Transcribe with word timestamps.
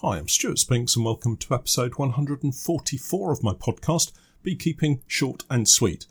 Hi, 0.00 0.18
I'm 0.18 0.28
Stuart 0.28 0.58
Spinks, 0.58 0.94
and 0.94 1.06
welcome 1.06 1.38
to 1.38 1.54
episode 1.54 1.94
144 1.94 3.32
of 3.32 3.42
my 3.42 3.54
podcast, 3.54 4.12
Beekeeping 4.42 5.00
Short 5.06 5.44
and 5.48 5.66
Sweet. 5.66 6.04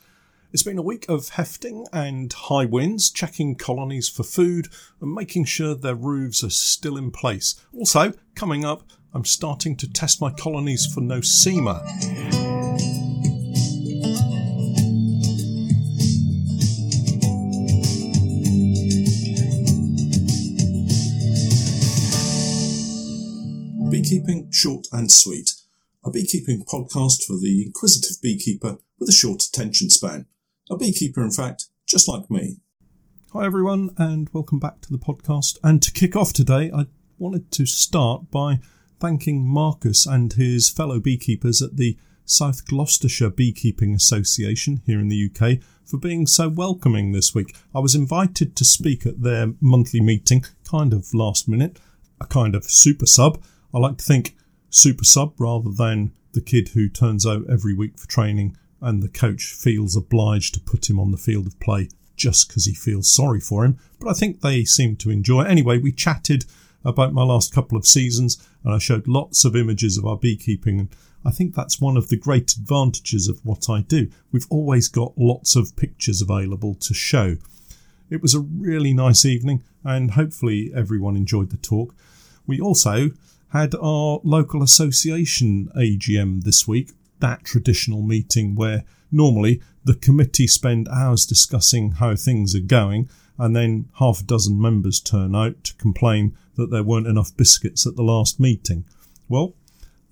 It's 0.52 0.64
been 0.64 0.80
a 0.80 0.82
week 0.82 1.06
of 1.08 1.30
hefting 1.30 1.86
and 1.94 2.34
high 2.34 2.66
winds, 2.66 3.12
checking 3.12 3.54
colonies 3.54 4.10
for 4.10 4.24
food, 4.24 4.70
and 5.00 5.14
making 5.14 5.46
sure 5.46 5.76
their 5.76 5.94
roofs 5.94 6.44
are 6.44 6.50
still 6.50 6.98
in 6.98 7.12
place. 7.12 7.64
Also, 7.78 8.14
coming 8.34 8.66
up, 8.66 8.90
I'm 9.14 9.24
starting 9.24 9.76
to 9.78 9.88
test 9.88 10.20
my 10.20 10.32
colonies 10.32 10.88
for 10.92 11.02
nosema. 11.02 12.55
Beekeeping 23.90 24.52
Short 24.52 24.88
and 24.92 25.12
Sweet, 25.12 25.52
a 26.04 26.10
beekeeping 26.10 26.66
podcast 26.66 27.24
for 27.24 27.38
the 27.38 27.64
inquisitive 27.66 28.22
beekeeper 28.22 28.78
with 29.00 29.10
a 29.10 29.14
short 29.14 29.44
attention 29.44 29.90
span. 29.90 30.26
A 30.70 30.78
beekeeper, 30.78 31.24
in 31.24 31.32
fact, 31.32 31.66
just 31.86 32.08
like 32.08 32.30
me. 32.30 32.58
Hi, 33.34 33.46
everyone, 33.46 33.92
and 33.98 34.28
welcome 34.34 34.60
back 34.60 34.82
to 34.82 34.92
the 34.92 34.98
podcast. 34.98 35.60
And 35.64 35.84
to 35.84 35.92
kick 35.92 36.16
off 36.16 36.34
today, 36.34 36.72
I 36.76 36.88
wanted 37.20 37.52
to 37.52 37.66
start 37.66 38.32
by 38.32 38.60
thanking 39.00 39.48
Marcus 39.48 40.06
and 40.06 40.34
his 40.34 40.70
fellow 40.70 41.00
beekeepers 41.00 41.62
at 41.62 41.78
the 41.78 41.98
South 42.26 42.66
Gloucestershire 42.66 43.30
Beekeeping 43.30 43.94
Association 43.94 44.82
here 44.86 45.00
in 45.00 45.10
the 45.10 45.30
UK 45.30 45.60
for 45.86 45.98
being 45.98 46.26
so 46.26 46.50
welcoming 46.50 47.12
this 47.12 47.36
week. 47.36 47.56
I 47.74 47.80
was 47.80 47.94
invited 47.94 48.56
to 48.56 48.66
speak 48.66 49.06
at 49.06 49.22
their 49.22 49.54
monthly 49.62 50.02
meeting, 50.02 50.44
kind 50.64 50.92
of 50.92 51.14
last 51.14 51.48
minute, 51.48 51.80
a 52.20 52.26
kind 52.26 52.56
of 52.56 52.66
super 52.66 53.06
sub. 53.06 53.42
I 53.76 53.80
like 53.80 53.98
to 53.98 54.06
think 54.06 54.38
super 54.70 55.04
sub 55.04 55.34
rather 55.38 55.70
than 55.70 56.14
the 56.32 56.40
kid 56.40 56.70
who 56.70 56.88
turns 56.88 57.26
out 57.26 57.50
every 57.50 57.74
week 57.74 58.00
for 58.00 58.08
training 58.08 58.56
and 58.80 59.04
the 59.04 59.10
coach 59.10 59.48
feels 59.48 59.98
obliged 59.98 60.54
to 60.54 60.62
put 60.62 60.90
him 60.90 60.98
on 60.98 61.12
the 61.12 61.18
field 61.18 61.46
of 61.46 61.60
play 61.60 61.90
just 62.16 62.48
because 62.48 62.64
he 62.64 62.74
feels 62.74 63.12
sorry 63.14 63.42
for 63.42 63.66
him. 63.66 63.78
But 64.00 64.10
I 64.10 64.14
think 64.14 64.40
they 64.40 64.64
seem 64.64 64.96
to 64.98 65.12
enjoy 65.12 65.42
it. 65.42 65.50
Anyway, 65.50 65.78
we 65.78 65.92
chatted 65.92 66.46
about 66.86 67.12
my 67.12 67.24
last 67.24 67.54
couple 67.54 67.78
of 67.78 67.86
seasons 67.86 68.42
and 68.64 68.74
I 68.74 68.78
showed 68.78 69.10
lots 69.10 69.44
of 69.44 69.58
images 69.58 69.98
of 69.98 70.06
our 70.06 70.18
beekeeping. 70.18 70.80
And 70.80 70.90
I 71.26 71.32
think 71.32 71.54
that's 71.54 71.82
one 71.82 71.98
of 71.98 72.08
the 72.08 72.18
great 72.18 72.54
advantages 72.54 73.28
of 73.28 73.44
what 73.44 73.70
I 73.70 73.82
do. 73.82 74.10
We've 74.32 74.48
always 74.50 74.88
got 74.88 75.18
lots 75.18 75.58
of 75.58 75.76
pictures 75.76 76.22
available 76.22 76.76
to 76.76 76.94
show. 76.94 77.36
It 78.10 78.22
was 78.22 78.34
a 78.34 78.40
really 78.40 78.94
nice 78.94 79.26
evening 79.26 79.64
and 79.84 80.12
hopefully 80.12 80.72
everyone 80.74 81.18
enjoyed 81.18 81.50
the 81.50 81.58
talk. 81.58 81.94
We 82.48 82.62
also 82.62 83.12
had 83.56 83.74
our 83.76 84.20
local 84.26 84.62
association 84.62 85.70
AGM 85.78 86.44
this 86.44 86.68
week 86.68 86.92
that 87.22 87.46
traditional 87.46 88.02
meeting 88.02 88.54
where 88.54 88.84
normally 89.10 89.62
the 89.86 89.96
committee 89.96 90.46
spend 90.46 90.90
hours 90.90 91.26
discussing 91.26 91.92
how 91.92 92.18
things 92.18 92.54
are 92.54 92.60
going 92.60 93.10
and 93.38 93.56
then 93.56 93.88
half 94.00 94.20
a 94.20 94.24
dozen 94.24 94.62
members 94.62 95.00
turn 95.00 95.34
out 95.34 95.64
to 95.64 95.74
complain 95.76 96.36
that 96.56 96.70
there 96.70 96.84
weren't 96.84 97.08
enough 97.08 97.36
biscuits 97.38 97.88
at 97.88 97.96
the 97.96 98.04
last 98.04 98.42
meeting. 98.42 98.84
Well, 99.30 99.54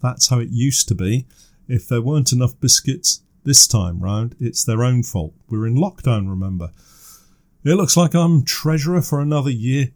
that's 0.01 0.29
how 0.29 0.39
it 0.39 0.49
used 0.49 0.87
to 0.87 0.95
be. 0.95 1.25
If 1.67 1.85
there 1.89 2.01
weren't 2.01 2.31
enough 2.31 2.57
biscuits 2.61 3.23
this 3.43 3.67
time 3.67 3.99
round, 3.99 4.37
it's 4.39 4.63
their 4.63 4.85
own 4.85 5.03
fault. 5.03 5.33
We're 5.49 5.67
in 5.67 5.75
lockdown, 5.75 6.29
remember. 6.29 6.71
It 7.65 7.75
looks 7.75 7.97
like 7.97 8.13
I'm 8.13 8.45
treasurer 8.45 9.01
for 9.01 9.19
another 9.19 9.51
year. 9.51 9.91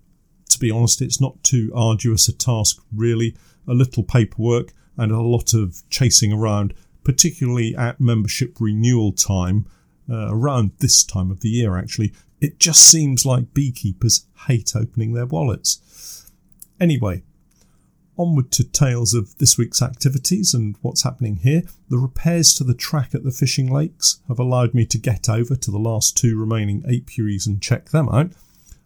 To 0.57 0.61
be 0.61 0.71
honest, 0.71 1.03
it's 1.03 1.21
not 1.21 1.43
too 1.43 1.71
arduous 1.75 2.27
a 2.27 2.33
task, 2.33 2.81
really. 2.91 3.35
A 3.67 3.75
little 3.75 4.01
paperwork 4.01 4.73
and 4.97 5.11
a 5.11 5.21
lot 5.21 5.53
of 5.53 5.83
chasing 5.91 6.33
around 6.33 6.73
particularly 7.03 7.73
at 7.73 8.01
membership 8.01 8.57
renewal 8.59 9.13
time, 9.13 9.65
uh, 10.09 10.27
around 10.29 10.71
this 10.79 11.05
time 11.05 11.29
of 11.29 11.39
the 11.39 11.47
year 11.47 11.77
actually, 11.77 12.11
it 12.41 12.59
just 12.59 12.81
seems 12.81 13.25
like 13.25 13.53
beekeepers 13.53 14.25
hate 14.47 14.73
opening 14.75 15.13
their 15.13 15.25
wallets. 15.25 16.29
Anyway, 16.81 17.23
onward 18.17 18.51
to 18.51 18.63
tales 18.63 19.13
of 19.13 19.37
this 19.37 19.57
week's 19.57 19.81
activities 19.81 20.53
and 20.53 20.75
what's 20.81 21.03
happening 21.03 21.37
here. 21.37 21.61
The 21.87 21.97
repairs 21.97 22.53
to 22.55 22.65
the 22.65 22.73
track 22.73 23.15
at 23.15 23.23
the 23.23 23.31
fishing 23.31 23.71
lakes 23.71 24.19
have 24.27 24.39
allowed 24.39 24.73
me 24.73 24.85
to 24.87 24.97
get 24.97 25.29
over 25.29 25.55
to 25.55 25.71
the 25.71 25.79
last 25.79 26.17
two 26.17 26.37
remaining 26.37 26.83
apiaries 26.85 27.47
and 27.47 27.61
check 27.61 27.91
them 27.91 28.09
out. 28.09 28.31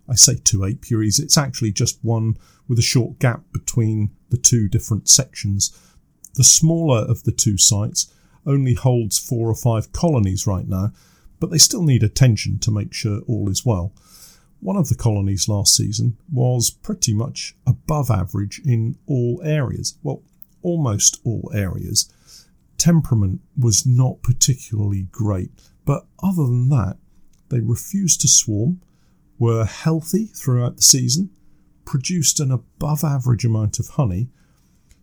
I 0.10 0.16
say 0.16 0.36
two 0.36 0.66
apiaries, 0.66 1.20
it's 1.20 1.38
actually 1.38 1.72
just 1.72 2.00
one 2.04 2.38
with 2.68 2.80
a 2.80 2.84
short 2.84 3.20
gap 3.20 3.44
between 3.54 4.12
the 4.30 4.38
two 4.38 4.68
different 4.68 5.10
sections 5.10 5.72
the 6.36 6.44
smaller 6.44 7.00
of 7.00 7.24
the 7.24 7.32
two 7.32 7.58
sites 7.58 8.12
only 8.46 8.74
holds 8.74 9.20
four 9.20 9.50
or 9.50 9.56
five 9.56 9.92
colonies 9.92 10.48
right 10.48 10.68
now, 10.68 10.92
but 11.40 11.52
they 11.52 11.58
still 11.58 11.84
need 11.84 12.04
attention 12.04 12.60
to 12.60 12.72
make 12.72 12.94
sure 12.94 13.22
all 13.28 13.50
is 13.50 13.66
well. 13.66 13.94
One 14.60 14.78
of 14.78 14.90
the 14.90 14.96
colonies 14.96 15.48
last 15.48 15.76
season 15.76 16.18
was 16.32 16.70
pretty 16.70 17.14
much 17.14 17.56
above 17.66 18.10
average 18.10 18.62
in 18.64 18.98
all 19.08 19.42
areas. 19.44 19.98
Well, 20.04 20.22
almost 20.62 21.20
all 21.26 21.52
areas. 21.54 22.12
Temperament 22.78 23.42
was 23.58 23.86
not 23.86 24.22
particularly 24.22 25.08
great, 25.12 25.52
but 25.86 26.06
other 26.24 26.44
than 26.44 26.70
that, 26.70 26.98
they 27.50 27.60
refused 27.60 28.22
to 28.22 28.28
swarm, 28.28 28.82
were 29.42 29.66
healthy 29.66 30.28
throughout 30.28 30.76
the 30.76 30.84
season, 30.84 31.32
produced 31.84 32.40
an 32.40 32.52
above 32.52 33.04
average 33.04 33.44
amount 33.44 33.80
of 33.80 33.88
honey, 33.88 34.30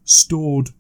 stored 0.05 0.71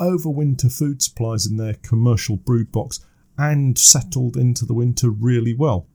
overwinter 0.00 0.76
food 0.76 1.00
supplies 1.00 1.46
in 1.46 1.56
their 1.56 1.74
commercial 1.74 2.36
brood 2.36 2.72
box 2.72 2.98
and 3.38 3.78
settled 3.78 4.36
into 4.36 4.66
the 4.66 4.74
winter 4.74 5.10
really 5.10 5.54
well. 5.54 5.86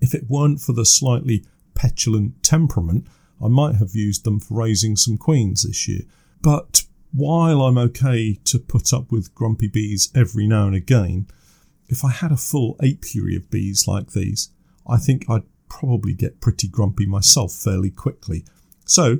If 0.00 0.14
it 0.14 0.30
weren't 0.30 0.62
for 0.62 0.72
the 0.72 0.86
slightly 0.86 1.44
petulant 1.74 2.42
temperament, 2.42 3.06
I 3.42 3.48
might 3.48 3.74
have 3.74 3.94
used 3.94 4.24
them 4.24 4.40
for 4.40 4.54
raising 4.54 4.96
some 4.96 5.18
queens 5.18 5.64
this 5.64 5.86
year. 5.86 6.04
But 6.40 6.84
while 7.12 7.60
I'm 7.60 7.76
okay 7.76 8.38
to 8.44 8.58
put 8.58 8.94
up 8.94 9.12
with 9.12 9.34
grumpy 9.34 9.68
bees 9.68 10.10
every 10.14 10.46
now 10.46 10.68
and 10.68 10.74
again, 10.74 11.26
if 11.88 12.02
I 12.02 12.12
had 12.12 12.32
a 12.32 12.38
full 12.38 12.76
apiary 12.82 13.36
of 13.36 13.50
bees 13.50 13.86
like 13.86 14.12
these, 14.12 14.48
I 14.86 14.96
think 14.96 15.28
I'd 15.28 15.42
probably 15.78 16.14
get 16.14 16.40
pretty 16.40 16.68
grumpy 16.68 17.04
myself 17.04 17.52
fairly 17.52 17.90
quickly. 17.90 18.44
So, 18.84 19.18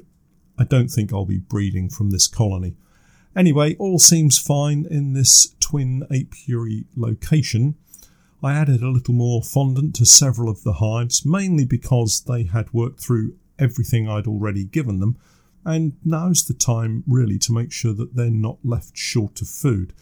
I 0.56 0.62
don't 0.62 0.88
think 0.88 1.12
I'll 1.12 1.24
be 1.24 1.38
breeding 1.38 1.88
from 1.88 2.10
this 2.10 2.28
colony. 2.28 2.76
Anyway, 3.34 3.74
all 3.76 3.98
seems 3.98 4.38
fine 4.38 4.86
in 4.88 5.14
this 5.14 5.56
twin 5.58 6.04
apiary 6.12 6.84
location. 6.94 7.74
I 8.40 8.54
added 8.54 8.82
a 8.82 8.90
little 8.90 9.14
more 9.14 9.42
fondant 9.42 9.96
to 9.96 10.06
several 10.06 10.48
of 10.48 10.62
the 10.62 10.74
hives, 10.74 11.26
mainly 11.26 11.64
because 11.64 12.22
they 12.22 12.44
had 12.44 12.72
worked 12.72 13.00
through 13.00 13.34
everything 13.58 14.08
I'd 14.08 14.28
already 14.28 14.64
given 14.64 15.00
them, 15.00 15.16
and 15.64 15.94
now's 16.04 16.44
the 16.44 16.54
time 16.54 17.02
really 17.04 17.38
to 17.40 17.52
make 17.52 17.72
sure 17.72 17.94
that 17.94 18.14
they're 18.14 18.30
not 18.30 18.58
left 18.62 18.96
short 18.96 19.40
of 19.40 19.48
food. 19.48 19.92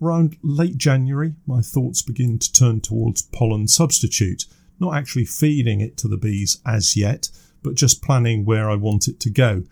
Around 0.00 0.38
late 0.42 0.78
January, 0.78 1.34
my 1.46 1.60
thoughts 1.60 2.00
begin 2.00 2.38
to 2.38 2.52
turn 2.52 2.80
towards 2.80 3.20
pollen 3.20 3.68
substitute, 3.68 4.46
not 4.80 4.94
actually 4.94 5.24
feeding 5.24 5.80
it 5.80 5.96
to 5.98 6.08
the 6.08 6.16
bees 6.16 6.60
as 6.66 6.96
yet, 6.96 7.30
but 7.62 7.74
just 7.74 8.02
planning 8.02 8.44
where 8.44 8.70
I 8.70 8.74
want 8.74 9.08
it 9.08 9.20
to 9.20 9.30
go 9.30 9.64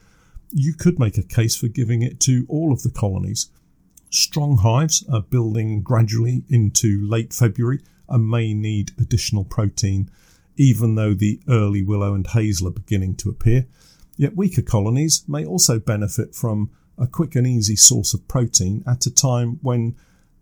you 0.53 0.75
could 0.75 0.99
make 0.99 1.17
a 1.17 1.23
case 1.23 1.57
for 1.57 1.69
giving 1.69 2.03
it 2.03 2.21
to 2.21 2.45
all 2.49 2.73
of 2.73 2.83
the 2.83 2.91
colonies. 2.91 3.49
Strong 4.11 4.59
hives 4.59 5.05
are 5.11 5.23
building 5.23 5.83
gradually 5.83 6.45
into 6.49 7.01
late 7.07 7.33
February 7.33 7.81
and 8.09 8.29
may 8.29 8.53
need 8.53 8.93
additional 8.99 9.45
protein, 9.45 10.11
even 10.57 10.95
though 10.95 11.15
the 11.15 11.41
early 11.49 11.83
willow 11.83 12.15
and 12.15 12.27
hazel 12.27 12.69
are 12.69 12.73
beginning 12.73 13.17
to 13.17 13.31
appear. 13.31 13.67
Yet 14.17 14.37
weaker 14.37 14.63
colonies 14.63 15.25
may 15.27 15.45
also 15.45 15.79
benefit 15.79 16.35
from 16.35 16.71
a 16.99 17.07
quick 17.07 17.35
and 17.35 17.47
easy 17.47 17.77
source 17.77 18.13
of 18.13 18.29
protein 18.29 18.85
at 18.87 19.07
a 19.07 19.15
time 19.15 19.59
when 19.63 19.97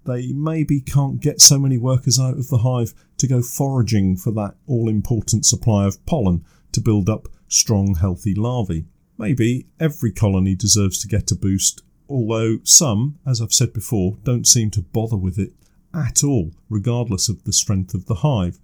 they 0.05 0.33
maybe 0.33 0.81
can't 0.81 1.21
get 1.21 1.41
so 1.41 1.59
many 1.59 1.77
workers 1.77 2.19
out 2.19 2.39
of 2.39 2.49
the 2.49 2.59
hive 2.59 2.95
to 3.19 3.27
go 3.27 3.43
foraging 3.43 4.17
for 4.17 4.33
that 4.33 4.55
all 4.67 4.89
important 4.89 5.45
supply 5.45 5.87
of 5.87 6.05
pollen 6.07 6.45
to 6.73 6.81
build 6.81 7.09
up 7.09 7.29
strong, 7.49 7.97
healthy 7.97 8.35
larvae. 8.35 8.87
Maybe 9.19 9.67
every 9.79 10.13
colony 10.13 10.55
deserves 10.55 10.99
to 11.01 11.09
get 11.09 11.31
a 11.31 11.35
boost, 11.35 11.83
although 12.09 12.59
some, 12.65 13.19
as 13.27 13.41
I've 13.41 13.53
said 13.53 13.73
before, 13.73 14.17
don't 14.25 14.47
seem 14.47 14.71
to 14.71 14.83
bother 14.83 15.17
with 15.17 15.39
it 15.39 15.53
at 15.93 16.25
all, 16.25 16.53
regardless 16.69 17.29
of 17.29 17.45
the 17.45 17.53
strength 17.53 17.93
of 17.93 18.07
the 18.07 18.17
hive. 18.17 18.59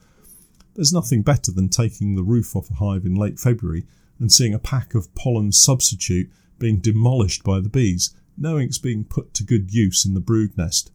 There's 0.74 0.92
nothing 0.92 1.22
better 1.22 1.52
than 1.52 1.68
taking 1.68 2.14
the 2.14 2.22
roof 2.22 2.54
off 2.56 2.70
a 2.70 2.74
hive 2.74 3.04
in 3.04 3.14
late 3.14 3.38
February 3.38 3.84
and 4.18 4.32
seeing 4.32 4.54
a 4.54 4.58
pack 4.58 4.94
of 4.94 5.14
pollen 5.14 5.52
substitute 5.52 6.30
being 6.58 6.78
demolished 6.78 7.44
by 7.44 7.60
the 7.60 7.68
bees, 7.68 8.14
knowing 8.38 8.68
it's 8.68 8.78
being 8.78 9.04
put 9.04 9.34
to 9.34 9.44
good 9.44 9.72
use 9.72 10.06
in 10.06 10.14
the 10.14 10.20
brood 10.20 10.56
nest. 10.56 10.90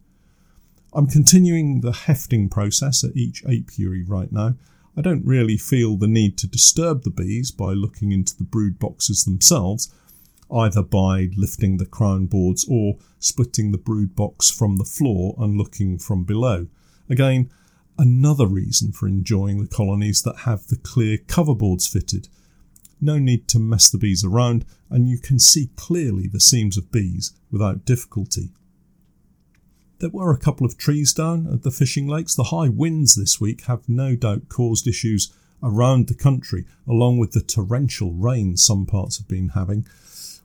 I'm 0.94 1.08
continuing 1.08 1.82
the 1.82 1.94
hefting 1.94 2.50
process 2.50 3.04
at 3.04 3.16
each 3.16 3.44
apiary 3.46 4.04
right 4.04 4.32
now, 4.32 4.56
I 4.98 5.02
don't 5.02 5.26
really 5.26 5.58
feel 5.58 5.96
the 5.96 6.08
need 6.08 6.38
to 6.40 6.48
disturb 6.48 7.04
the 7.04 7.10
bees 7.10 7.50
by 7.50 7.72
looking 7.72 8.12
into 8.12 8.36
the 8.38 8.44
brood 8.44 8.78
boxes 8.78 9.24
themselves. 9.24 9.94
either 10.54 10.82
by 10.84 11.30
lifting 11.38 11.78
the 11.78 11.86
crown 11.86 12.26
boards 12.26 12.68
or 12.70 12.98
splitting 13.20 13.72
the 13.72 13.78
brood 13.78 14.14
box 14.18 14.50
from 14.50 14.76
the 14.76 14.84
floor 14.84 15.34
and 15.38 15.58
looking 15.58 15.98
from 15.98 16.26
below. 16.26 16.68
Again, 17.10 17.50
another 17.98 18.46
reason 18.46 18.92
for 18.92 19.08
enjoying 19.08 19.62
the 19.62 19.70
colonies 19.70 20.24
that 20.24 20.40
have 20.40 20.68
the 20.68 20.76
clear 20.76 21.18
cover 21.18 21.56
boards 21.56 21.88
fitted. 21.88 22.28
No 23.00 23.18
need 23.18 23.48
to 23.48 23.60
mess 23.60 23.90
the 23.90 23.98
bees 23.98 24.26
around, 24.26 24.66
and 24.90 25.08
you 25.08 25.18
can 25.18 25.40
see 25.40 25.70
clearly 25.78 26.28
the 26.28 26.42
seams 26.42 26.78
of 26.78 26.92
bees 26.92 27.32
without 27.50 27.86
difficulty. 27.86 28.50
There 30.02 30.10
were 30.10 30.32
a 30.32 30.38
couple 30.40 30.66
of 30.66 30.80
trees 30.80 31.14
down 31.14 31.46
at 31.54 31.62
the 31.62 31.70
fishing 31.70 32.08
lakes. 32.08 32.34
The 32.34 32.46
high 32.46 32.70
winds 32.70 33.14
this 33.14 33.40
week 33.40 33.66
have 33.66 33.88
no 33.88 34.16
doubt 34.16 34.50
caused 34.50 34.88
issues 34.88 35.32
around 35.62 36.08
the 36.08 36.16
country, 36.16 36.66
along 36.88 37.20
with 37.20 37.34
the 37.34 37.40
torrential 37.40 38.12
rain 38.12 38.58
some 38.58 38.88
parts 38.88 39.20
have 39.20 39.28
been 39.28 39.50
having. 39.50 39.86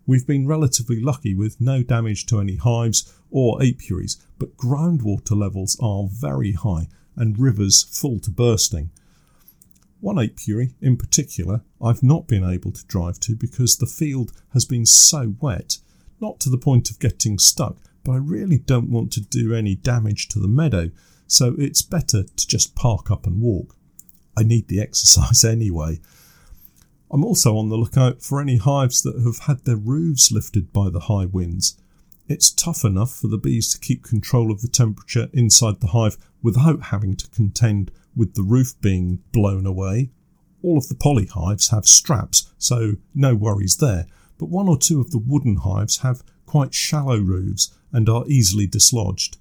We've 0.06 0.26
been 0.26 0.46
relatively 0.46 1.00
lucky 1.00 1.34
with 1.34 1.58
no 1.58 1.82
damage 1.82 2.26
to 2.26 2.38
any 2.38 2.56
hives 2.56 3.10
or 3.30 3.62
apiaries, 3.62 4.18
but 4.38 4.58
groundwater 4.58 5.34
levels 5.34 5.78
are 5.80 6.06
very 6.06 6.52
high 6.52 6.88
and 7.16 7.38
rivers 7.38 7.82
full 7.82 8.20
to 8.20 8.30
bursting. 8.30 8.90
One 10.00 10.18
apiary 10.18 10.74
in 10.82 10.98
particular 10.98 11.62
I've 11.80 12.02
not 12.02 12.28
been 12.28 12.44
able 12.44 12.72
to 12.72 12.84
drive 12.84 13.20
to 13.20 13.34
because 13.34 13.78
the 13.78 13.86
field 13.86 14.32
has 14.52 14.66
been 14.66 14.84
so 14.84 15.34
wet, 15.40 15.78
not 16.20 16.40
to 16.40 16.50
the 16.50 16.58
point 16.58 16.90
of 16.90 16.98
getting 16.98 17.38
stuck, 17.38 17.78
but 18.06 18.12
I 18.12 18.18
really 18.18 18.58
don't 18.58 18.88
want 18.88 19.12
to 19.14 19.20
do 19.20 19.52
any 19.52 19.74
damage 19.74 20.28
to 20.28 20.38
the 20.38 20.46
meadow, 20.46 20.92
so 21.26 21.56
it's 21.58 21.82
better 21.82 22.22
to 22.22 22.46
just 22.46 22.76
park 22.76 23.10
up 23.10 23.26
and 23.26 23.42
walk. 23.42 23.76
I 24.38 24.44
need 24.44 24.68
the 24.68 24.80
exercise 24.86 25.44
anyway. 25.44 26.00
I'm 27.10 27.24
also 27.24 27.56
on 27.56 27.68
the 27.68 27.76
lookout 27.76 28.22
for 28.22 28.40
any 28.40 28.58
hives 28.58 29.02
that 29.02 29.20
have 29.22 29.46
had 29.46 29.64
their 29.64 29.76
roofs 29.76 30.30
lifted 30.30 30.72
by 30.72 30.88
the 30.88 31.00
high 31.00 31.24
winds. 31.24 31.76
It's 32.28 32.50
tough 32.50 32.84
enough 32.84 33.12
for 33.12 33.26
the 33.26 33.38
bees 33.38 33.72
to 33.72 33.80
keep 33.80 34.04
control 34.04 34.52
of 34.52 34.62
the 34.62 34.68
temperature 34.68 35.28
inside 35.32 35.80
the 35.80 35.88
hive 35.88 36.16
without 36.42 36.84
having 36.84 37.16
to 37.16 37.28
contend 37.30 37.90
with 38.14 38.34
the 38.34 38.42
roof 38.44 38.80
being 38.80 39.18
blown 39.32 39.66
away. 39.66 40.10
All 40.62 40.78
of 40.78 40.88
the 40.88 40.94
poly 40.94 41.26
hives 41.26 41.70
have 41.70 41.86
straps, 41.86 42.52
so 42.56 42.94
no 43.14 43.34
worries 43.34 43.78
there, 43.78 44.06
but 44.38 44.48
one 44.48 44.68
or 44.68 44.78
two 44.78 45.00
of 45.00 45.10
the 45.10 45.18
wooden 45.18 45.56
hives 45.56 45.98
have 45.98 46.22
quite 46.46 46.72
shallow 46.72 47.18
roofs 47.18 47.74
and 47.92 48.08
are 48.08 48.24
easily 48.28 48.66
dislodged. 48.66 49.36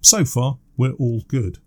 So 0.00 0.24
far, 0.24 0.58
we're 0.76 0.92
all 0.92 1.22
good. 1.28 1.58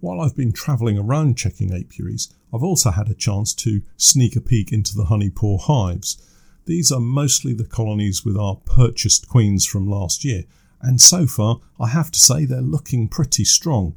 While 0.00 0.20
I've 0.20 0.36
been 0.36 0.52
travelling 0.52 0.98
around 0.98 1.38
checking 1.38 1.72
apiaries, 1.72 2.32
I've 2.52 2.64
also 2.64 2.90
had 2.90 3.08
a 3.08 3.14
chance 3.14 3.54
to 3.54 3.82
sneak 3.96 4.34
a 4.34 4.40
peek 4.40 4.72
into 4.72 4.96
the 4.96 5.04
honeypore 5.04 5.60
hives. 5.60 6.20
These 6.66 6.90
are 6.90 7.00
mostly 7.00 7.54
the 7.54 7.64
colonies 7.64 8.24
with 8.24 8.36
our 8.36 8.56
purchased 8.56 9.28
queens 9.28 9.64
from 9.64 9.88
last 9.88 10.24
year, 10.24 10.44
and 10.80 11.00
so 11.00 11.26
far 11.26 11.60
I 11.78 11.88
have 11.88 12.10
to 12.10 12.18
say 12.18 12.44
they're 12.44 12.60
looking 12.60 13.08
pretty 13.08 13.44
strong. 13.44 13.96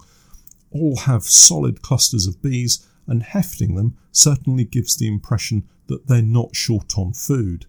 All 0.72 0.98
have 0.98 1.24
solid 1.24 1.82
clusters 1.82 2.28
of 2.28 2.42
bees, 2.42 2.86
and 3.08 3.24
hefting 3.24 3.76
them 3.76 3.98
certainly 4.12 4.64
gives 4.64 4.96
the 4.96 5.08
impression 5.08 5.68
that 5.88 6.08
they're 6.08 6.22
not 6.22 6.56
short 6.56 6.98
on 6.98 7.14
food. 7.14 7.66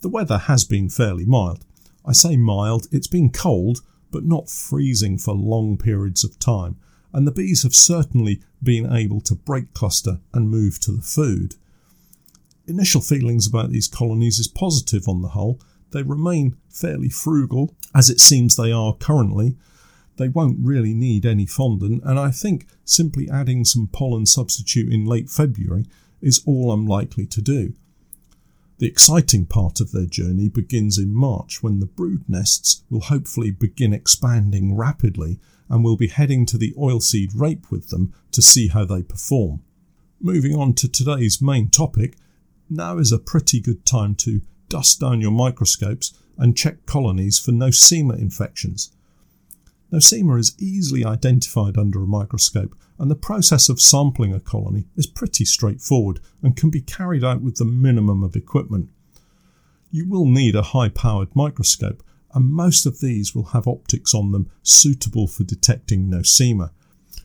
The 0.00 0.08
weather 0.08 0.38
has 0.38 0.64
been 0.64 0.88
fairly 0.88 1.24
mild. 1.24 1.64
I 2.04 2.12
say 2.12 2.36
mild, 2.36 2.86
it's 2.92 3.06
been 3.06 3.30
cold, 3.30 3.80
but 4.10 4.24
not 4.24 4.50
freezing 4.50 5.18
for 5.18 5.34
long 5.34 5.76
periods 5.76 6.22
of 6.22 6.38
time, 6.38 6.76
and 7.12 7.26
the 7.26 7.32
bees 7.32 7.62
have 7.62 7.74
certainly 7.74 8.40
been 8.62 8.92
able 8.92 9.20
to 9.22 9.34
break 9.34 9.72
cluster 9.74 10.20
and 10.32 10.50
move 10.50 10.78
to 10.80 10.92
the 10.92 11.02
food. 11.02 11.56
Initial 12.66 13.00
feelings 13.00 13.46
about 13.46 13.70
these 13.70 13.88
colonies 13.88 14.38
is 14.38 14.48
positive 14.48 15.08
on 15.08 15.22
the 15.22 15.28
whole. 15.28 15.60
They 15.92 16.02
remain 16.02 16.56
fairly 16.68 17.08
frugal, 17.08 17.74
as 17.94 18.10
it 18.10 18.20
seems 18.20 18.56
they 18.56 18.72
are 18.72 18.94
currently. 18.94 19.56
They 20.16 20.28
won't 20.28 20.58
really 20.64 20.94
need 20.94 21.24
any 21.24 21.46
fondant, 21.46 22.02
and 22.04 22.18
I 22.18 22.30
think 22.30 22.66
simply 22.84 23.28
adding 23.30 23.64
some 23.64 23.86
pollen 23.86 24.26
substitute 24.26 24.92
in 24.92 25.04
late 25.04 25.30
February 25.30 25.86
is 26.20 26.42
all 26.46 26.72
I'm 26.72 26.86
likely 26.86 27.26
to 27.26 27.42
do. 27.42 27.74
The 28.78 28.86
exciting 28.86 29.46
part 29.46 29.80
of 29.80 29.92
their 29.92 30.04
journey 30.04 30.50
begins 30.50 30.98
in 30.98 31.14
March 31.14 31.62
when 31.62 31.80
the 31.80 31.86
brood 31.86 32.28
nests 32.28 32.82
will 32.90 33.00
hopefully 33.00 33.50
begin 33.50 33.94
expanding 33.94 34.76
rapidly 34.76 35.40
and 35.68 35.82
we'll 35.82 35.96
be 35.96 36.08
heading 36.08 36.44
to 36.46 36.58
the 36.58 36.72
oilseed 36.72 37.30
rape 37.34 37.70
with 37.70 37.88
them 37.88 38.12
to 38.32 38.42
see 38.42 38.68
how 38.68 38.84
they 38.84 39.02
perform. 39.02 39.62
Moving 40.20 40.54
on 40.54 40.74
to 40.74 40.88
today's 40.88 41.40
main 41.40 41.70
topic, 41.70 42.16
now 42.68 42.98
is 42.98 43.12
a 43.12 43.18
pretty 43.18 43.60
good 43.60 43.86
time 43.86 44.14
to 44.16 44.42
dust 44.68 45.00
down 45.00 45.20
your 45.20 45.30
microscopes 45.30 46.12
and 46.36 46.56
check 46.56 46.84
colonies 46.84 47.38
for 47.38 47.52
nosema 47.52 48.18
infections. 48.18 48.92
Nosema 49.92 50.38
is 50.38 50.56
easily 50.58 51.04
identified 51.04 51.78
under 51.78 52.02
a 52.02 52.06
microscope, 52.06 52.76
and 52.98 53.10
the 53.10 53.14
process 53.14 53.68
of 53.68 53.80
sampling 53.80 54.34
a 54.34 54.40
colony 54.40 54.86
is 54.96 55.06
pretty 55.06 55.44
straightforward 55.44 56.20
and 56.42 56.56
can 56.56 56.70
be 56.70 56.80
carried 56.80 57.22
out 57.22 57.40
with 57.40 57.56
the 57.56 57.64
minimum 57.64 58.22
of 58.22 58.34
equipment. 58.34 58.88
You 59.90 60.08
will 60.08 60.26
need 60.26 60.54
a 60.56 60.62
high 60.62 60.88
powered 60.88 61.34
microscope, 61.36 62.02
and 62.34 62.50
most 62.50 62.84
of 62.84 63.00
these 63.00 63.34
will 63.34 63.46
have 63.46 63.68
optics 63.68 64.14
on 64.14 64.32
them 64.32 64.50
suitable 64.62 65.28
for 65.28 65.44
detecting 65.44 66.10
nosema. 66.10 66.70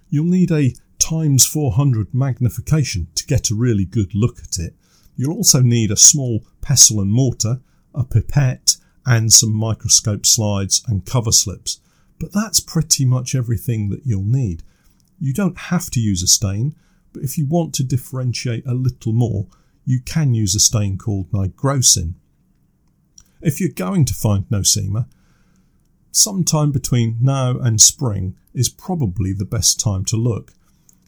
You'll 0.10 0.26
need 0.26 0.52
a 0.52 0.76
times 1.00 1.46
400 1.46 2.14
magnification 2.14 3.08
to 3.16 3.26
get 3.26 3.50
a 3.50 3.56
really 3.56 3.86
good 3.86 4.14
look 4.14 4.40
at 4.40 4.60
it. 4.60 4.76
You'll 5.16 5.36
also 5.36 5.62
need 5.62 5.90
a 5.90 5.98
small 5.98 6.46
pestle 6.62 7.02
and 7.02 7.12
mortar, 7.12 7.60
a 7.96 8.04
pipette, 8.04 8.78
and 9.06 9.34
some 9.34 9.54
microscope 9.54 10.26
slides 10.26 10.84
and 10.88 11.06
cover 11.06 11.32
slips. 11.32 11.80
But 12.22 12.34
that's 12.34 12.60
pretty 12.60 13.04
much 13.04 13.34
everything 13.34 13.90
that 13.90 14.06
you'll 14.06 14.24
need. 14.24 14.62
You 15.20 15.34
don't 15.34 15.58
have 15.58 15.90
to 15.90 16.00
use 16.00 16.22
a 16.22 16.28
stain, 16.28 16.76
but 17.14 17.24
if 17.24 17.36
you 17.36 17.48
want 17.48 17.74
to 17.76 17.84
differentiate 17.84 18.64
a 18.68 18.76
little 18.76 19.12
more, 19.12 19.48
you 19.86 20.00
can 20.02 20.36
use 20.36 20.54
a 20.54 20.60
stain 20.60 21.00
called 21.00 21.32
nigrosin. 21.32 22.14
If 23.42 23.60
you're 23.60 23.70
going 23.70 24.06
to 24.06 24.14
find 24.14 24.48
nosema, 24.50 25.08
sometime 26.12 26.72
between 26.72 27.18
now 27.22 27.58
and 27.58 27.82
spring 27.82 28.36
is 28.54 28.70
probably 28.70 29.34
the 29.34 29.44
best 29.44 29.80
time 29.80 30.06
to 30.06 30.16
look. 30.16 30.54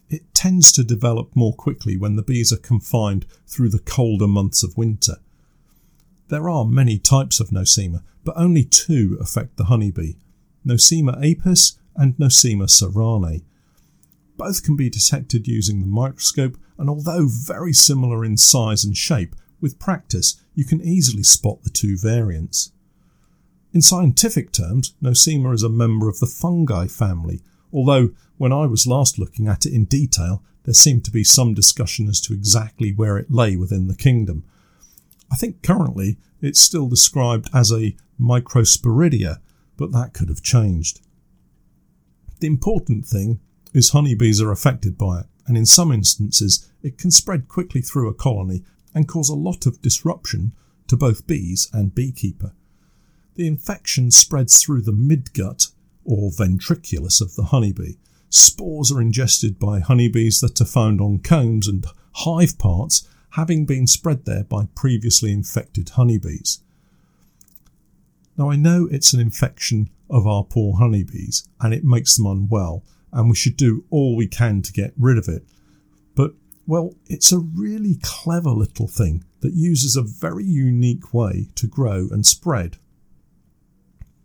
It 0.09 0.33
tends 0.33 0.71
to 0.71 0.83
develop 0.83 1.35
more 1.35 1.53
quickly 1.53 1.95
when 1.95 2.15
the 2.15 2.23
bees 2.23 2.51
are 2.51 2.57
confined 2.57 3.27
through 3.45 3.69
the 3.69 3.77
colder 3.77 4.27
months 4.27 4.63
of 4.63 4.77
winter. 4.77 5.17
There 6.29 6.49
are 6.49 6.65
many 6.65 6.97
types 6.97 7.39
of 7.39 7.49
nosema, 7.49 8.01
but 8.23 8.35
only 8.35 8.63
two 8.63 9.15
affect 9.21 9.57
the 9.57 9.65
honeybee 9.65 10.13
Nosema 10.65 11.17
apis 11.17 11.77
and 11.95 12.17
Nosema 12.17 12.67
ceranae. 12.67 13.43
Both 14.37 14.63
can 14.63 14.75
be 14.75 14.89
detected 14.89 15.47
using 15.47 15.81
the 15.81 15.87
microscope, 15.87 16.57
and 16.77 16.89
although 16.89 17.27
very 17.27 17.73
similar 17.73 18.25
in 18.25 18.37
size 18.37 18.83
and 18.83 18.97
shape, 18.97 19.35
with 19.61 19.79
practice, 19.79 20.41
you 20.55 20.65
can 20.65 20.81
easily 20.81 21.23
spot 21.23 21.63
the 21.63 21.69
two 21.69 21.97
variants. 21.97 22.71
In 23.73 23.81
scientific 23.81 24.51
terms, 24.51 24.93
Nosema 25.01 25.53
is 25.53 25.63
a 25.63 25.69
member 25.69 26.09
of 26.09 26.19
the 26.19 26.27
fungi 26.27 26.87
family, 26.87 27.41
although 27.71 28.09
when 28.37 28.51
I 28.51 28.65
was 28.65 28.87
last 28.87 29.17
looking 29.17 29.47
at 29.47 29.65
it 29.65 29.73
in 29.73 29.85
detail, 29.85 30.43
there 30.63 30.73
seemed 30.73 31.05
to 31.05 31.11
be 31.11 31.23
some 31.23 31.53
discussion 31.53 32.07
as 32.07 32.21
to 32.21 32.33
exactly 32.33 32.93
where 32.93 33.17
it 33.17 33.31
lay 33.31 33.55
within 33.55 33.87
the 33.87 33.95
kingdom. 33.95 34.43
I 35.31 35.35
think 35.35 35.63
currently 35.63 36.17
it's 36.41 36.59
still 36.59 36.87
described 36.87 37.49
as 37.53 37.71
a 37.71 37.95
microsporidia, 38.19 39.39
but 39.77 39.91
that 39.91 40.13
could 40.13 40.29
have 40.29 40.41
changed. 40.41 41.01
The 42.39 42.47
important 42.47 43.05
thing 43.05 43.39
is 43.73 43.89
honeybees 43.89 44.41
are 44.41 44.51
affected 44.51 44.97
by 44.97 45.21
it, 45.21 45.25
and 45.47 45.57
in 45.57 45.65
some 45.65 45.91
instances 45.91 46.69
it 46.81 46.97
can 46.97 47.11
spread 47.11 47.47
quickly 47.47 47.81
through 47.81 48.09
a 48.09 48.13
colony 48.13 48.63
and 48.93 49.07
cause 49.07 49.29
a 49.29 49.35
lot 49.35 49.65
of 49.65 49.81
disruption 49.81 50.53
to 50.87 50.97
both 50.97 51.27
bees 51.27 51.69
and 51.73 51.95
beekeeper. 51.95 52.53
The 53.35 53.47
infection 53.47 54.11
spreads 54.11 54.61
through 54.61 54.83
the 54.83 54.91
midgut 54.91 55.71
or 56.05 56.31
ventriculus 56.31 57.21
of 57.21 57.35
the 57.35 57.45
honeybee. 57.45 57.95
Spores 58.29 58.91
are 58.91 59.01
ingested 59.01 59.59
by 59.59 59.79
honeybees 59.79 60.39
that 60.41 60.59
are 60.61 60.65
found 60.65 61.01
on 61.01 61.19
combs 61.19 61.67
and 61.67 61.85
hive 62.13 62.57
parts, 62.57 63.07
having 63.31 63.65
been 63.65 63.87
spread 63.87 64.25
there 64.25 64.43
by 64.43 64.67
previously 64.75 65.31
infected 65.31 65.89
honeybees. 65.89 66.62
Now, 68.37 68.49
I 68.49 68.55
know 68.55 68.87
it's 68.91 69.13
an 69.13 69.19
infection 69.19 69.89
of 70.09 70.25
our 70.25 70.43
poor 70.43 70.77
honeybees 70.77 71.47
and 71.61 71.73
it 71.73 71.83
makes 71.83 72.15
them 72.15 72.25
unwell, 72.25 72.83
and 73.11 73.29
we 73.29 73.35
should 73.35 73.57
do 73.57 73.85
all 73.89 74.15
we 74.15 74.27
can 74.27 74.61
to 74.63 74.73
get 74.73 74.93
rid 74.97 75.17
of 75.17 75.27
it. 75.27 75.43
But 76.15 76.33
well, 76.65 76.95
it's 77.07 77.31
a 77.31 77.39
really 77.39 77.97
clever 78.01 78.49
little 78.49 78.87
thing 78.87 79.23
that 79.41 79.53
uses 79.53 79.95
a 79.95 80.01
very 80.01 80.45
unique 80.45 81.13
way 81.13 81.49
to 81.55 81.67
grow 81.67 82.07
and 82.11 82.25
spread. 82.25 82.77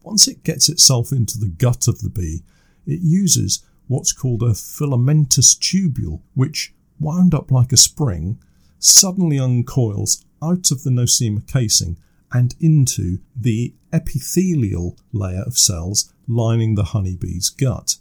Once 0.02 0.26
it 0.26 0.44
gets 0.44 0.68
itself 0.68 1.12
into 1.12 1.38
the 1.38 1.48
gut 1.48 1.88
of 1.88 2.00
the 2.00 2.08
bee, 2.08 2.42
it 2.86 3.00
uses 3.00 3.64
what's 3.88 4.12
called 4.12 4.42
a 4.42 4.54
filamentous 4.54 5.54
tubule, 5.54 6.22
which, 6.34 6.72
wound 7.00 7.34
up 7.34 7.50
like 7.50 7.72
a 7.72 7.76
spring, 7.76 8.38
suddenly 8.78 9.36
uncoils 9.36 10.24
out 10.42 10.70
of 10.70 10.82
the 10.84 10.90
nosema 10.90 11.46
casing 11.46 11.98
and 12.32 12.54
into 12.60 13.18
the 13.34 13.74
epithelial 13.92 14.96
layer 15.12 15.42
of 15.42 15.58
cells 15.58 16.12
lining 16.26 16.74
the 16.74 16.84
honeybee's 16.84 17.48
gut. 17.48 17.96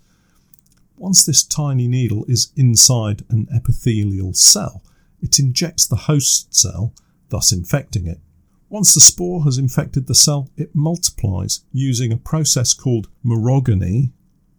Once 0.97 1.25
this 1.25 1.43
tiny 1.43 1.87
needle 1.87 2.25
is 2.27 2.51
inside 2.55 3.23
an 3.29 3.47
epithelial 3.53 4.33
cell, 4.33 4.83
it 5.21 5.39
injects 5.39 5.85
the 5.85 5.95
host 5.95 6.53
cell, 6.53 6.93
thus 7.29 7.51
infecting 7.51 8.07
it. 8.07 8.19
Once 8.69 8.93
the 8.93 8.99
spore 8.99 9.43
has 9.43 9.57
infected 9.57 10.07
the 10.07 10.15
cell, 10.15 10.49
it 10.57 10.75
multiplies 10.75 11.61
using 11.71 12.11
a 12.11 12.17
process 12.17 12.73
called 12.73 13.07
merogeny, 13.23 14.11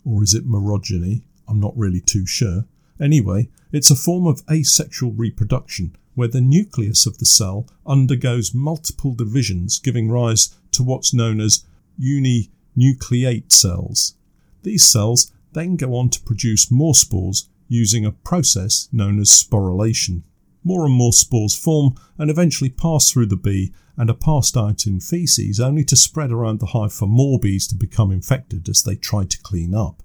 or 0.05 0.23
is 0.23 0.33
it 0.33 0.49
merogeny? 0.49 1.23
I'm 1.47 1.61
not 1.61 1.77
really 1.77 2.01
too 2.01 2.25
sure. 2.25 2.65
Anyway, 3.01 3.49
it's 3.71 3.91
a 3.91 3.97
form 3.97 4.27
of 4.27 4.43
asexual 4.51 5.13
reproduction 5.13 5.95
where 6.19 6.27
the 6.27 6.41
nucleus 6.41 7.07
of 7.07 7.19
the 7.19 7.25
cell 7.25 7.65
undergoes 7.87 8.53
multiple 8.53 9.15
divisions, 9.15 9.79
giving 9.79 10.11
rise 10.11 10.53
to 10.73 10.83
what's 10.83 11.15
known 11.15 11.41
as 11.41 11.65
uninucleate 11.97 13.53
cells. 13.53 14.17
These 14.65 14.85
cells 14.85 15.31
then 15.53 15.77
go 15.77 15.95
on 15.95 16.11
to 16.11 16.21
produce 16.23 16.73
more 16.73 16.97
spores 16.97 17.49
using 17.69 18.05
a 18.05 18.11
process 18.11 18.89
known 18.91 19.21
as 19.21 19.29
sporulation. 19.31 20.23
More 20.65 20.85
and 20.85 20.93
more 20.93 21.13
spores 21.13 21.55
form 21.55 21.95
and 22.19 22.33
eventually 22.33 22.71
pass 22.71 23.13
through 23.13 23.27
the 23.27 23.37
bee 23.37 23.73
and 23.97 24.11
are 24.11 24.15
passed 24.15 24.57
out 24.57 24.89
in 24.89 24.99
feces 24.99 25.61
only 25.61 25.85
to 25.85 25.95
spread 25.95 26.33
around 26.33 26.59
the 26.59 26.67
hive 26.67 26.93
for 26.93 27.07
more 27.07 27.39
bees 27.39 27.69
to 27.69 27.77
become 27.77 28.11
infected 28.11 28.69
as 28.69 28.83
they 28.83 28.97
try 28.97 29.25
to 29.25 29.41
clean 29.43 29.73
up. 29.73 30.03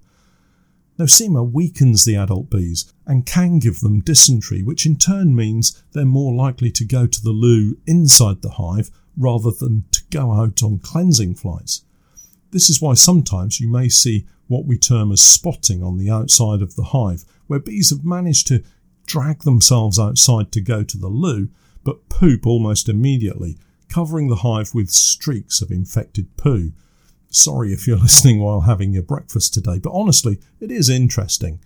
Nosema 1.00 1.50
weakens 1.50 2.05
the 2.05 2.15
adult 2.15 2.50
bees 2.50 2.93
and 3.05 3.25
can 3.25 3.59
give 3.59 3.79
them 3.79 4.01
dysentery, 4.01 4.62
which 4.62 4.85
in 4.85 4.95
turn 4.95 5.35
means 5.35 5.83
they're 5.91 6.05
more 6.05 6.33
likely 6.33 6.71
to 6.71 6.85
go 6.85 7.07
to 7.07 7.21
the 7.21 7.31
loo 7.31 7.77
inside 7.88 8.41
the 8.41 8.51
hive 8.51 8.91
rather 9.17 9.51
than 9.51 9.85
to 9.91 10.01
go 10.12 10.31
out 10.31 10.62
on 10.62 10.79
cleansing 10.79 11.35
flights. 11.35 11.83
This 12.51 12.69
is 12.69 12.81
why 12.81 12.93
sometimes 12.93 13.59
you 13.59 13.67
may 13.67 13.89
see 13.89 14.27
what 14.47 14.65
we 14.65 14.77
term 14.77 15.12
as 15.12 15.21
spotting 15.21 15.81
on 15.81 15.97
the 15.97 16.09
outside 16.12 16.62
of 16.62 16.75
the 16.75 16.83
hive, 16.85 17.25
where 17.47 17.59
bees 17.59 17.89
have 17.89 18.05
managed 18.05 18.47
to 18.47 18.63
drag 19.07 19.39
themselves 19.39 19.97
outside 19.97 20.51
to 20.51 20.62
go 20.62 20.83
to 20.83 20.97
the 20.97 21.07
loo, 21.07 21.50
but 21.83 22.07
poop 22.09 22.45
almost 22.45 22.88
immediately, 22.88 23.57
covering 23.89 24.27
the 24.27 24.38
hive 24.38 24.73
with 24.73 24.91
streaks 24.91 25.62
of 25.62 25.71
infected 25.71 26.38
poo. 26.38 26.71
Sorry 27.34 27.74
if 27.74 27.88
you're 27.88 27.98
listening 28.10 28.40
while 28.40 28.62
having 28.62 28.94
your 28.94 29.04
breakfast 29.04 29.54
today, 29.54 29.80
but 29.80 29.92
honestly, 29.92 30.40
it 30.62 30.72
is 30.72 30.90
interesting. 30.90 31.60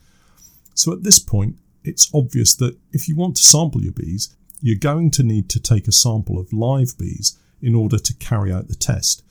So 0.73 0.91
at 0.93 1.03
this 1.03 1.19
point, 1.19 1.57
it's 1.83 2.09
obvious 2.13 2.55
that 2.55 2.77
if 2.91 3.07
you 3.07 3.15
want 3.15 3.37
to 3.37 3.43
sample 3.43 3.83
your 3.83 3.93
bees, 3.93 4.35
you're 4.61 4.77
going 4.77 5.11
to 5.11 5.23
need 5.23 5.49
to 5.49 5.59
take 5.59 5.87
a 5.87 5.91
sample 5.91 6.39
of 6.39 6.51
live 6.51 6.97
bees 6.97 7.37
in 7.61 7.75
order 7.75 7.97
to 7.97 8.13
carry 8.15 8.51
out 8.51 8.67
the 8.67 8.75
test. 8.75 9.23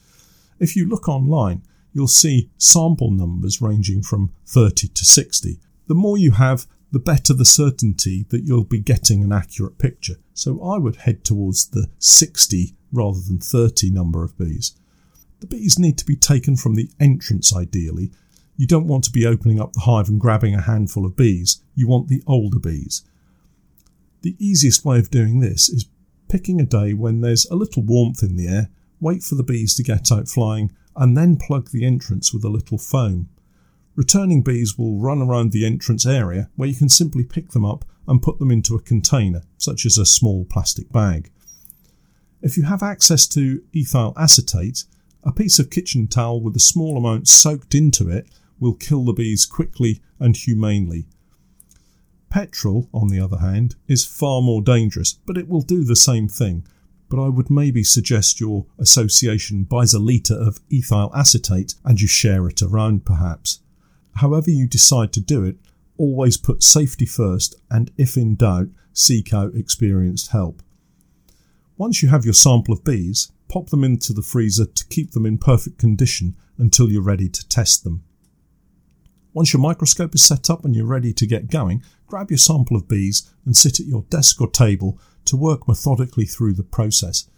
If 0.59 0.76
you 0.76 0.88
look 0.88 1.09
online, 1.09 1.62
you'll 1.93 2.09
see 2.09 2.50
sample 2.59 3.11
numbers 3.11 3.62
ranging 3.62 4.02
from 4.02 4.33
30 4.47 4.88
to 4.88 5.05
60. 5.05 5.59
The 5.87 5.95
more 5.95 6.19
you 6.19 6.33
have, 6.33 6.66
the 6.93 6.99
better 6.99 7.33
the 7.35 7.45
certainty 7.45 8.26
that 8.31 8.43
you'll 8.45 8.64
be 8.64 8.78
getting 8.78 9.23
an 9.23 9.33
accurate 9.33 9.78
picture. 9.78 10.16
So 10.35 10.62
I 10.62 10.78
would 10.78 10.97
head 10.97 11.25
towards 11.25 11.66
the 11.66 11.88
60 11.99 12.75
rather 12.93 13.21
than 13.21 13.38
30 13.38 13.90
number 13.90 14.23
of 14.23 14.37
bees. 14.38 14.73
The 15.40 15.47
bees 15.47 15.78
need 15.78 15.99
to 15.99 16.07
be 16.07 16.16
taken 16.16 16.57
from 16.57 16.75
the 16.75 16.90
entrance 16.99 17.55
ideally. 17.55 18.11
You 18.57 18.66
don't 18.66 18.87
want 18.87 19.05
to 19.05 19.11
be 19.11 19.26
opening 19.26 19.61
up 19.61 19.73
the 19.73 19.81
hive 19.81 20.09
and 20.09 20.21
grabbing 20.21 20.55
a 20.55 20.62
handful 20.62 21.05
of 21.05 21.16
bees. 21.16 21.62
You 21.75 21.88
want 21.88 22.09
the 22.09 22.23
older 22.26 22.59
bees. 22.59 23.02
The 24.23 24.37
easiest 24.38 24.85
way 24.85 24.99
of 24.99 25.11
doing 25.11 25.40
this 25.40 25.69
is 25.69 25.87
picking 26.28 26.61
a 26.61 26.66
day 26.66 26.95
when 26.95 27.21
there's 27.21 27.47
a 27.47 27.55
little 27.55 27.83
warmth 27.83 28.23
in 28.23 28.37
the 28.37 28.49
air, 28.49 28.71
wait 29.00 29.23
for 29.23 29.35
the 29.35 29.43
bees 29.43 29.75
to 29.75 29.83
get 29.83 30.11
out 30.11 30.28
flying, 30.28 30.73
and 30.97 31.16
then 31.16 31.37
plug 31.37 31.71
the 31.71 31.85
entrance 31.85 32.33
with 32.33 32.43
a 32.45 32.49
little 32.49 32.78
foam. 32.78 33.28
Returning 33.95 34.43
bees 34.43 34.76
will 34.76 34.99
run 34.99 35.23
around 35.23 35.52
the 35.52 35.66
entrance 35.66 36.07
area 36.07 36.49
where 36.57 36.69
you 36.69 36.75
can 36.75 36.88
simply 36.88 37.25
pick 37.25 37.50
them 37.50 37.64
up 37.64 37.85
and 38.09 38.23
put 38.23 38.38
them 38.38 38.50
into 38.50 38.75
a 38.75 38.83
container, 38.83 39.43
such 39.59 39.85
as 39.85 39.99
a 39.99 40.07
small 40.07 40.45
plastic 40.45 40.90
bag. 40.90 41.31
If 42.43 42.57
you 42.57 42.64
have 42.64 42.83
access 42.83 43.26
to 43.28 43.62
ethyl 43.75 44.12
acetate, 44.16 44.85
a 45.26 45.33
piece 45.33 45.59
of 45.59 45.71
kitchen 45.71 46.06
towel 46.06 46.40
with 46.40 46.54
a 46.54 46.61
small 46.61 46.97
amount 46.97 47.26
soaked 47.26 47.75
into 47.75 48.09
it 48.09 48.28
will 48.61 48.75
kill 48.75 49.04
the 49.04 49.12
bees 49.12 49.45
quickly 49.45 50.00
and 50.21 50.37
humanely. 50.37 51.06
Petrol, 52.30 52.88
on 52.95 53.09
the 53.09 53.18
other 53.18 53.38
hand, 53.38 53.75
is 53.88 54.06
far 54.06 54.40
more 54.40 54.62
dangerous, 54.62 55.14
but 55.26 55.37
it 55.37 55.49
will 55.49 55.62
do 55.62 55.85
the 55.85 55.97
same 55.97 56.28
thing. 56.28 56.64
But 57.09 57.23
I 57.23 57.28
would 57.28 57.50
maybe 57.50 57.83
suggest 57.83 58.40
your 58.40 58.66
association 58.78 59.64
buys 59.64 59.92
a 59.92 59.99
litre 59.99 60.35
of 60.35 60.61
ethyl 60.73 61.11
acetate 61.14 61.75
and 61.85 62.00
you 62.00 62.06
share 62.06 62.47
it 62.49 62.62
around 62.62 63.04
perhaps. 63.04 63.61
However, 64.14 64.50
you 64.50 64.68
decide 64.68 65.12
to 65.14 65.21
do 65.21 65.45
it, 65.45 65.56
always 65.99 66.37
put 66.37 66.62
safety 66.62 67.06
first 67.06 67.56
and 67.71 67.90
if 67.97 68.16
in 68.16 68.37
doubt, 68.37 68.68
seek 68.92 69.35
out 69.35 69.54
experienced 69.54 70.30
help. 70.30 70.62
Once 71.76 72.02
you 72.02 72.09
have 72.09 72.25
your 72.25 72.35
sample 72.35 72.73
of 72.73 72.85
bees, 72.85 73.30
pop 73.48 73.70
them 73.70 73.84
into 73.84 74.12
the 74.12 74.22
freezer 74.22 74.66
to 74.66 74.86
keep 74.88 75.12
them 75.12 75.26
in 75.26 75.38
perfect 75.38 75.78
condition 75.78 76.36
until 76.58 76.90
you're 76.90 77.02
ready 77.02 77.28
to 77.28 77.48
test 77.48 77.84
them. 77.84 78.02
Once 79.32 79.52
your 79.52 79.60
microscope 79.60 80.14
is 80.14 80.24
set 80.24 80.48
up 80.48 80.64
and 80.64 80.74
you're 80.74 80.86
ready 80.86 81.12
to 81.12 81.26
get 81.26 81.50
going, 81.50 81.82
grab 82.06 82.30
your 82.30 82.38
sample 82.38 82.76
of 82.76 82.88
bees 82.88 83.30
and 83.44 83.56
sit 83.56 83.78
at 83.78 83.86
your 83.86 84.02
desk 84.08 84.40
or 84.40 84.50
table 84.50 84.98
to 85.26 85.36
work 85.36 85.68
methodically 85.68 86.24
through 86.24 86.54
the 86.54 86.62
process. 86.62 87.28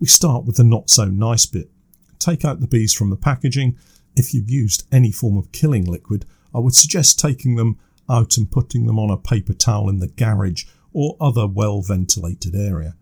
We 0.00 0.06
start 0.06 0.44
with 0.44 0.56
the 0.56 0.64
not 0.64 0.90
so 0.90 1.06
nice 1.06 1.46
bit. 1.46 1.70
Take 2.18 2.44
out 2.44 2.60
the 2.60 2.66
bees 2.66 2.92
from 2.92 3.10
the 3.10 3.16
packaging. 3.16 3.78
If 4.16 4.34
you've 4.34 4.50
used 4.50 4.86
any 4.92 5.10
form 5.10 5.38
of 5.38 5.50
killing 5.50 5.84
liquid, 5.84 6.26
I 6.54 6.58
would 6.58 6.74
suggest 6.74 7.18
taking 7.18 7.56
them 7.56 7.78
out 8.08 8.36
and 8.36 8.50
putting 8.50 8.86
them 8.86 8.98
on 8.98 9.10
a 9.10 9.16
paper 9.16 9.54
towel 9.54 9.88
in 9.88 10.00
the 10.00 10.08
garage 10.08 10.64
or 10.92 11.16
other 11.20 11.46
well 11.46 11.80
ventilated 11.80 12.54
area. 12.54 12.96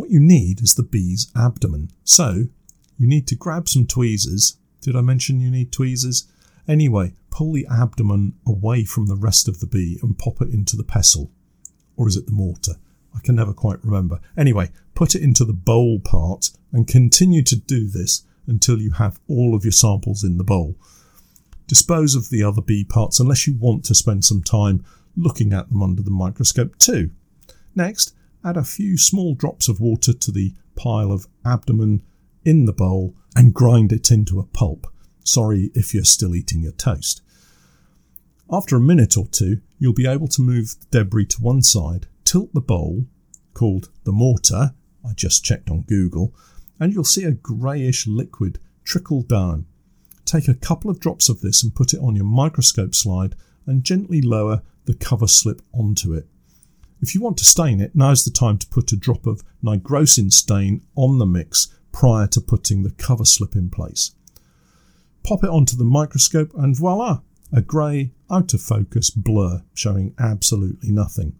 What 0.00 0.08
you 0.08 0.18
need 0.18 0.62
is 0.62 0.76
the 0.76 0.82
bee's 0.82 1.30
abdomen. 1.36 1.90
So 2.04 2.46
you 2.96 3.06
need 3.06 3.26
to 3.26 3.34
grab 3.34 3.68
some 3.68 3.86
tweezers. 3.86 4.56
Did 4.80 4.96
I 4.96 5.02
mention 5.02 5.42
you 5.42 5.50
need 5.50 5.72
tweezers? 5.72 6.26
Anyway, 6.66 7.12
pull 7.28 7.52
the 7.52 7.66
abdomen 7.70 8.32
away 8.46 8.84
from 8.86 9.08
the 9.08 9.14
rest 9.14 9.46
of 9.46 9.60
the 9.60 9.66
bee 9.66 9.98
and 10.02 10.18
pop 10.18 10.40
it 10.40 10.48
into 10.48 10.74
the 10.74 10.84
pestle. 10.84 11.30
Or 11.98 12.08
is 12.08 12.16
it 12.16 12.24
the 12.24 12.32
mortar? 12.32 12.76
I 13.14 13.18
can 13.18 13.34
never 13.34 13.52
quite 13.52 13.84
remember. 13.84 14.20
Anyway, 14.38 14.70
put 14.94 15.14
it 15.14 15.22
into 15.22 15.44
the 15.44 15.52
bowl 15.52 16.00
part 16.00 16.48
and 16.72 16.88
continue 16.88 17.42
to 17.42 17.56
do 17.56 17.86
this 17.86 18.24
until 18.46 18.80
you 18.80 18.92
have 18.92 19.20
all 19.28 19.54
of 19.54 19.66
your 19.66 19.72
samples 19.72 20.24
in 20.24 20.38
the 20.38 20.44
bowl. 20.44 20.76
Dispose 21.66 22.14
of 22.14 22.30
the 22.30 22.42
other 22.42 22.62
bee 22.62 22.84
parts 22.84 23.20
unless 23.20 23.46
you 23.46 23.52
want 23.52 23.84
to 23.84 23.94
spend 23.94 24.24
some 24.24 24.42
time 24.42 24.82
looking 25.14 25.52
at 25.52 25.68
them 25.68 25.82
under 25.82 26.00
the 26.00 26.10
microscope 26.10 26.78
too. 26.78 27.10
Next, 27.74 28.14
add 28.44 28.56
a 28.56 28.64
few 28.64 28.96
small 28.96 29.34
drops 29.34 29.68
of 29.68 29.80
water 29.80 30.12
to 30.12 30.32
the 30.32 30.54
pile 30.74 31.12
of 31.12 31.26
abdomen 31.44 32.02
in 32.44 32.64
the 32.64 32.72
bowl 32.72 33.14
and 33.36 33.54
grind 33.54 33.92
it 33.92 34.10
into 34.10 34.40
a 34.40 34.46
pulp. 34.46 34.86
Sorry 35.24 35.70
if 35.74 35.94
you're 35.94 36.04
still 36.04 36.34
eating 36.34 36.62
your 36.62 36.72
toast. 36.72 37.22
After 38.50 38.76
a 38.76 38.80
minute 38.80 39.16
or 39.16 39.28
two, 39.28 39.60
you'll 39.78 39.92
be 39.92 40.06
able 40.06 40.28
to 40.28 40.42
move 40.42 40.74
the 40.80 40.98
debris 40.98 41.26
to 41.26 41.42
one 41.42 41.62
side, 41.62 42.06
tilt 42.24 42.52
the 42.52 42.60
bowl, 42.60 43.06
called 43.54 43.90
the 44.04 44.12
mortar, 44.12 44.74
I 45.04 45.12
just 45.14 45.44
checked 45.44 45.70
on 45.70 45.82
Google, 45.82 46.34
and 46.78 46.92
you'll 46.92 47.04
see 47.04 47.24
a 47.24 47.32
greyish 47.32 48.06
liquid 48.06 48.58
trickle 48.84 49.22
down. 49.22 49.66
Take 50.24 50.48
a 50.48 50.54
couple 50.54 50.90
of 50.90 51.00
drops 51.00 51.28
of 51.28 51.40
this 51.40 51.62
and 51.62 51.74
put 51.74 51.92
it 51.92 52.00
on 52.00 52.16
your 52.16 52.24
microscope 52.24 52.94
slide 52.94 53.34
and 53.66 53.84
gently 53.84 54.20
lower 54.20 54.62
the 54.86 54.94
cover 54.94 55.26
slip 55.26 55.62
onto 55.72 56.12
it. 56.12 56.26
If 57.00 57.14
you 57.14 57.20
want 57.20 57.38
to 57.38 57.44
stain 57.44 57.80
it, 57.80 57.94
now's 57.94 58.24
the 58.24 58.30
time 58.30 58.58
to 58.58 58.66
put 58.68 58.92
a 58.92 58.96
drop 58.96 59.26
of 59.26 59.42
nigrosin 59.64 60.32
stain 60.32 60.82
on 60.94 61.18
the 61.18 61.26
mix 61.26 61.74
prior 61.92 62.26
to 62.28 62.40
putting 62.40 62.82
the 62.82 62.90
cover 62.90 63.24
slip 63.24 63.56
in 63.56 63.70
place. 63.70 64.12
Pop 65.22 65.44
it 65.44 65.50
onto 65.50 65.76
the 65.76 65.84
microscope 65.84 66.52
and 66.54 66.76
voila, 66.76 67.20
a 67.52 67.60
grey, 67.62 68.12
out 68.30 68.54
of 68.54 68.62
focus 68.62 69.10
blur 69.10 69.62
showing 69.74 70.14
absolutely 70.18 70.90
nothing. 70.90 71.34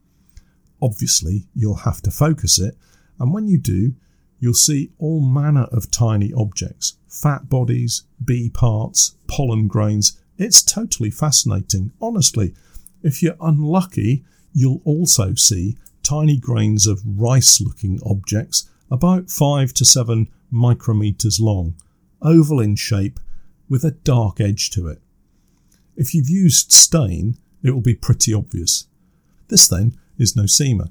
Obviously, 0.82 1.46
you'll 1.54 1.76
have 1.76 2.00
to 2.02 2.10
focus 2.10 2.58
it, 2.58 2.76
and 3.18 3.32
when 3.32 3.46
you 3.46 3.58
do, 3.58 3.94
you'll 4.38 4.54
see 4.54 4.90
all 4.98 5.20
manner 5.20 5.64
of 5.72 5.90
tiny 5.90 6.32
objects 6.32 6.96
fat 7.06 7.48
bodies, 7.48 8.04
bee 8.24 8.48
parts, 8.48 9.16
pollen 9.26 9.66
grains. 9.66 10.18
It's 10.38 10.62
totally 10.62 11.10
fascinating, 11.10 11.92
honestly. 12.00 12.54
If 13.02 13.22
you're 13.22 13.36
unlucky, 13.40 14.24
you'll 14.52 14.82
also 14.84 15.34
see 15.34 15.76
tiny 16.02 16.36
grains 16.36 16.86
of 16.86 17.02
rice 17.04 17.60
looking 17.60 18.00
objects 18.04 18.68
about 18.90 19.30
5 19.30 19.72
to 19.74 19.84
7 19.84 20.28
micrometers 20.52 21.40
long, 21.40 21.74
oval 22.22 22.60
in 22.60 22.76
shape 22.76 23.20
with 23.68 23.84
a 23.84 23.92
dark 23.92 24.40
edge 24.40 24.70
to 24.70 24.88
it. 24.88 25.00
If 25.96 26.14
you've 26.14 26.30
used 26.30 26.72
stain, 26.72 27.36
it 27.62 27.70
will 27.70 27.80
be 27.80 27.94
pretty 27.94 28.34
obvious. 28.34 28.86
This 29.48 29.68
then 29.68 29.96
is 30.18 30.34
nosema. 30.34 30.90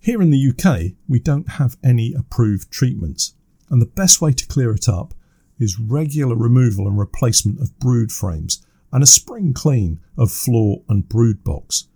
Here 0.00 0.22
in 0.22 0.30
the 0.30 0.48
UK, 0.50 0.96
we 1.08 1.18
don't 1.18 1.50
have 1.50 1.76
any 1.82 2.14
approved 2.14 2.70
treatments, 2.70 3.34
and 3.68 3.82
the 3.82 3.86
best 3.86 4.20
way 4.20 4.32
to 4.32 4.46
clear 4.46 4.72
it 4.72 4.88
up 4.88 5.14
is 5.58 5.78
regular 5.78 6.36
removal 6.36 6.86
and 6.86 6.98
replacement 6.98 7.60
of 7.60 7.78
brood 7.78 8.12
frames 8.12 8.64
and 8.92 9.02
a 9.02 9.06
spring 9.06 9.52
clean 9.52 10.00
of 10.16 10.32
floor 10.32 10.82
and 10.88 11.08
brood 11.08 11.44
box. 11.44 11.88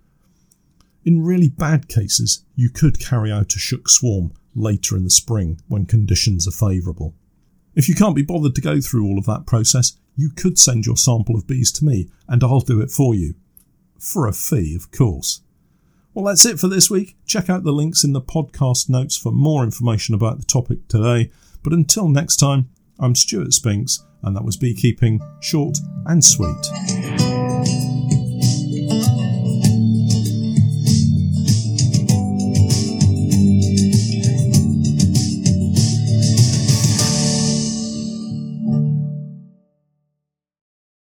In 1.05 1.23
really 1.23 1.49
bad 1.49 1.87
cases, 1.87 2.45
you 2.55 2.69
could 2.69 2.99
carry 2.99 3.31
out 3.31 3.55
a 3.55 3.59
shook 3.59 3.89
swarm 3.89 4.31
later 4.55 4.95
in 4.95 5.03
the 5.03 5.09
spring 5.09 5.59
when 5.67 5.85
conditions 5.85 6.47
are 6.47 6.51
favourable. 6.51 7.13
If 7.75 7.89
you 7.89 7.95
can't 7.95 8.15
be 8.15 8.21
bothered 8.21 8.55
to 8.55 8.61
go 8.61 8.79
through 8.79 9.05
all 9.05 9.17
of 9.17 9.25
that 9.25 9.45
process, 9.45 9.97
you 10.15 10.29
could 10.29 10.57
send 10.57 10.85
your 10.85 10.95
sample 10.95 11.35
of 11.35 11.47
bees 11.47 11.71
to 11.73 11.85
me 11.85 12.09
and 12.27 12.43
I'll 12.43 12.59
do 12.59 12.81
it 12.81 12.91
for 12.91 13.15
you. 13.15 13.35
For 13.97 14.27
a 14.27 14.33
fee, 14.33 14.75
of 14.75 14.91
course. 14.91 15.41
Well, 16.13 16.25
that's 16.25 16.45
it 16.45 16.59
for 16.59 16.67
this 16.67 16.89
week. 16.89 17.17
Check 17.25 17.49
out 17.49 17.63
the 17.63 17.71
links 17.71 18.03
in 18.03 18.13
the 18.13 18.21
podcast 18.21 18.89
notes 18.89 19.17
for 19.17 19.31
more 19.31 19.63
information 19.63 20.13
about 20.13 20.37
the 20.37 20.45
topic 20.45 20.87
today. 20.87 21.31
But 21.63 21.73
until 21.73 22.07
next 22.07 22.35
time, 22.35 22.69
I'm 22.99 23.15
Stuart 23.15 23.53
Spinks, 23.53 24.05
and 24.21 24.35
that 24.35 24.45
was 24.45 24.55
Beekeeping 24.55 25.19
Short 25.41 25.79
and 26.05 26.23
Sweet. 26.23 27.42